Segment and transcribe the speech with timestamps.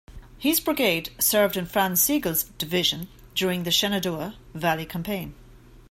[0.39, 5.35] His brigade served in Franz Sigel's division during the Shenandoah Valley Campaign.